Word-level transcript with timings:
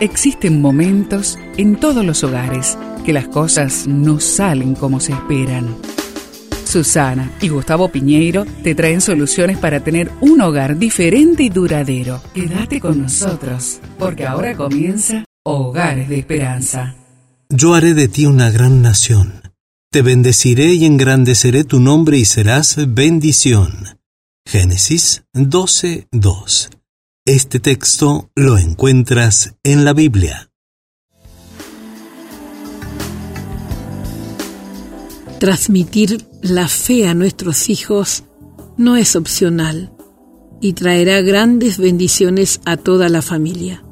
Existen 0.00 0.60
momentos 0.60 1.38
en 1.56 1.76
todos 1.76 2.04
los 2.04 2.22
hogares 2.22 2.76
que 3.06 3.14
las 3.14 3.28
cosas 3.28 3.86
no 3.86 4.20
salen 4.20 4.74
como 4.74 5.00
se 5.00 5.12
esperan. 5.12 5.74
Susana 6.66 7.32
y 7.40 7.48
Gustavo 7.48 7.88
Piñeiro 7.88 8.44
te 8.62 8.74
traen 8.74 9.00
soluciones 9.00 9.56
para 9.56 9.80
tener 9.80 10.10
un 10.20 10.42
hogar 10.42 10.76
diferente 10.76 11.44
y 11.44 11.48
duradero. 11.48 12.20
Quédate 12.34 12.78
con 12.78 13.00
nosotros, 13.00 13.80
porque 13.98 14.26
ahora 14.26 14.54
comienza 14.54 15.24
Hogares 15.44 16.10
de 16.10 16.18
Esperanza. 16.18 16.94
Yo 17.48 17.72
haré 17.72 17.94
de 17.94 18.08
ti 18.08 18.26
una 18.26 18.50
gran 18.50 18.82
nación. 18.82 19.40
Te 19.90 20.02
bendeciré 20.02 20.74
y 20.74 20.84
engrandeceré 20.84 21.64
tu 21.64 21.80
nombre 21.80 22.18
y 22.18 22.26
serás 22.26 22.76
bendición. 22.86 23.98
Génesis 24.44 25.24
12:2 25.32 26.75
este 27.26 27.58
texto 27.58 28.30
lo 28.36 28.56
encuentras 28.56 29.56
en 29.64 29.84
la 29.84 29.92
Biblia. 29.92 30.52
Transmitir 35.40 36.24
la 36.42 36.68
fe 36.68 37.08
a 37.08 37.14
nuestros 37.14 37.68
hijos 37.68 38.22
no 38.76 38.96
es 38.96 39.16
opcional 39.16 39.92
y 40.60 40.74
traerá 40.74 41.20
grandes 41.20 41.78
bendiciones 41.78 42.60
a 42.64 42.76
toda 42.76 43.08
la 43.08 43.22
familia. 43.22 43.82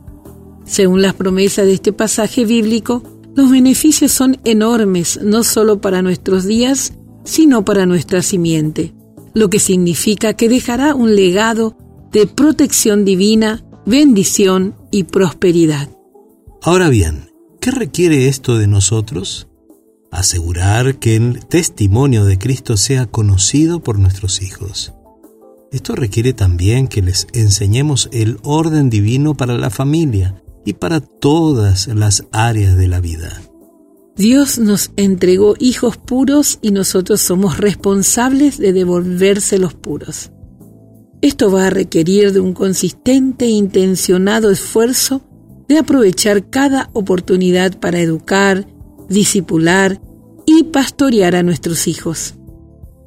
Según 0.64 1.02
las 1.02 1.14
promesas 1.14 1.66
de 1.66 1.74
este 1.74 1.92
pasaje 1.92 2.44
bíblico, 2.44 3.02
los 3.34 3.50
beneficios 3.50 4.12
son 4.12 4.38
enormes 4.44 5.19
no 5.20 5.42
solo 5.42 5.80
para 5.80 6.02
nuestros 6.02 6.44
días, 6.44 6.92
sino 7.24 7.64
para 7.64 7.84
nuestra 7.84 8.22
simiente, 8.22 8.94
lo 9.34 9.50
que 9.50 9.58
significa 9.58 10.34
que 10.34 10.48
dejará 10.48 10.94
un 10.94 11.16
legado 11.16 11.77
de 12.14 12.28
protección 12.28 13.04
divina, 13.04 13.64
bendición 13.84 14.77
y 14.92 15.02
prosperidad. 15.02 15.91
Ahora 16.62 16.88
bien, 16.88 17.33
¿qué 17.61 17.72
requiere 17.72 18.28
esto 18.28 18.56
de 18.56 18.69
nosotros? 18.69 19.48
Asegurar 20.12 21.00
que 21.00 21.16
el 21.16 21.44
testimonio 21.44 22.25
de 22.25 22.38
Cristo 22.38 22.77
sea 22.77 23.06
conocido 23.06 23.83
por 23.83 23.98
nuestros 23.98 24.42
hijos. 24.42 24.94
Esto 25.72 25.97
requiere 25.97 26.33
también 26.33 26.86
que 26.86 27.03
les 27.03 27.27
enseñemos 27.33 28.08
el 28.12 28.38
orden 28.44 28.91
divino 28.91 29.34
para 29.34 29.58
la 29.58 29.70
familia 29.70 30.41
y 30.64 30.75
para 30.75 31.00
todas 31.00 31.88
las 31.88 32.27
áreas 32.31 32.77
de 32.77 32.86
la 32.86 33.00
vida. 33.00 33.42
Dios 34.14 34.60
nos 34.60 34.92
entregó 34.97 35.56
hijos 35.58 35.97
puros 35.97 36.60
y 36.62 36.70
nosotros 36.70 37.20
somos 37.20 37.58
responsables 37.58 38.58
de 38.58 38.72
devolvérselos 38.72 39.75
puros. 39.75 40.31
Esto 41.25 41.50
va 41.50 41.69
a 41.69 41.70
requerir 41.70 42.34
de 42.34 42.41
un 42.41 42.53
consistente 42.53 43.47
e 43.47 43.48
intencionado 43.48 44.50
esfuerzo 44.50 45.22
de 45.66 45.78
aprovechar 45.78 46.50
cada 46.50 46.91
oportunidad 46.92 47.81
para 47.81 47.98
educar, 47.98 48.66
disipular 49.08 50.03
y 50.44 50.64
pastorear 50.64 51.34
a 51.34 51.42
nuestros 51.42 51.89
hijos. 51.89 52.34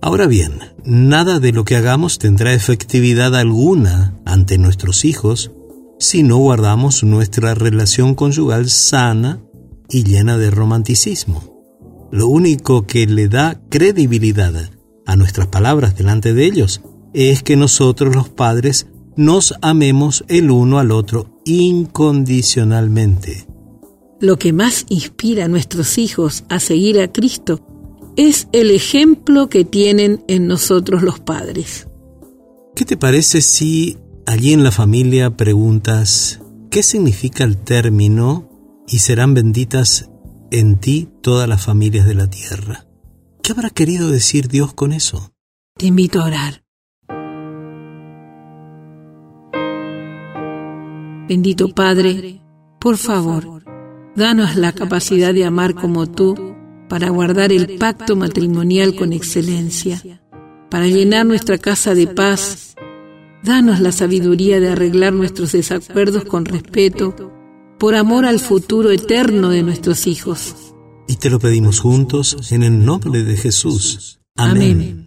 Ahora 0.02 0.26
bien, 0.26 0.54
nada 0.84 1.40
de 1.40 1.52
lo 1.52 1.64
que 1.64 1.76
hagamos 1.76 2.18
tendrá 2.18 2.56
efectividad 2.56 3.36
alguna 3.36 4.16
ante 4.26 4.58
nuestros 4.58 5.06
hijos 5.06 5.52
si 6.00 6.24
no 6.24 6.38
guardamos 6.38 7.04
nuestra 7.04 7.54
relación 7.54 8.16
conyugal 8.16 8.68
sana 8.68 9.44
y 9.92 10.06
llena 10.06 10.40
de 10.40 10.50
romanticismo. 10.50 12.09
Lo 12.12 12.28
único 12.30 12.88
que 12.88 13.06
le 13.06 13.28
da 13.28 13.62
credibilidad 13.70 14.72
a 15.06 15.16
nuestras 15.16 15.50
palabras 15.50 15.96
delante 15.96 16.34
de 16.34 16.46
ellos 16.46 16.81
es 17.13 17.44
que 17.44 17.55
nosotros 17.55 18.16
los 18.16 18.30
padres 18.30 18.88
nos 19.16 19.55
amemos 19.61 20.23
el 20.27 20.52
uno 20.52 20.80
al 20.80 20.91
otro 20.91 21.41
incondicionalmente. 21.45 23.47
Lo 24.19 24.38
que 24.38 24.53
más 24.53 24.86
inspira 24.89 25.45
a 25.45 25.47
nuestros 25.47 25.97
hijos 25.97 26.44
a 26.50 26.59
seguir 26.59 27.00
a 27.00 27.11
Cristo 27.11 27.62
es 28.16 28.47
el 28.51 28.72
ejemplo 28.72 29.47
que 29.47 29.63
tienen 29.63 30.23
en 30.28 30.47
nosotros 30.47 31.03
los 31.03 31.19
padres. 31.19 31.88
¿Qué 32.75 32.85
te 32.85 32.97
parece 32.97 33.41
si 33.41 33.97
allí 34.25 34.53
en 34.53 34.63
la 34.63 34.72
familia 34.72 35.38
preguntas 35.38 36.41
qué 36.69 36.84
significa 36.84 37.44
el 37.44 37.57
término 37.57 38.50
y 38.88 39.00
serán 39.00 39.34
benditas 39.34 40.09
en 40.51 40.79
ti 40.79 41.09
todas 41.22 41.47
las 41.47 41.63
familias 41.63 42.07
de 42.07 42.16
la 42.16 42.29
tierra? 42.29 42.88
¿Qué 43.44 43.51
habrá 43.51 43.69
querido 43.69 44.09
decir 44.09 44.47
Dios 44.47 44.73
con 44.73 44.94
eso? 44.94 45.31
Te 45.78 45.85
invito 45.85 46.22
a 46.22 46.25
orar. 46.25 46.66
Bendito 51.28 51.70
Padre, 51.70 52.42
por 52.80 52.98
favor, 52.98 53.64
danos 54.16 54.56
la 54.56 54.72
capacidad 54.72 55.34
de 55.34 55.44
amar 55.44 55.76
como 55.76 56.08
tú 56.08 56.56
para 56.88 57.10
guardar 57.10 57.52
el 57.52 57.78
pacto 57.78 58.16
matrimonial 58.16 58.96
con 58.96 59.12
excelencia, 59.12 60.22
para 60.70 60.88
llenar 60.88 61.26
nuestra 61.26 61.58
casa 61.58 61.94
de 61.94 62.08
paz. 62.08 62.76
Danos 63.44 63.80
la 63.82 63.92
sabiduría 63.92 64.60
de 64.60 64.70
arreglar 64.70 65.14
nuestros 65.14 65.52
desacuerdos 65.52 66.24
con 66.24 66.46
respeto, 66.46 67.34
por 67.78 67.96
amor 67.96 68.26
al 68.26 68.40
futuro 68.40 68.90
eterno 68.90 69.50
de 69.50 69.64
nuestros 69.64 70.08
hijos. 70.08 70.56
Y 71.08 71.18
te 71.18 71.30
lo 71.30 71.40
pedimos 71.40 71.80
juntos 71.80 72.52
en 72.52 72.64
el 72.64 72.84
nombre 72.84 73.24
de 73.24 73.38
Jesús. 73.38 74.20
Amén. 74.36 75.06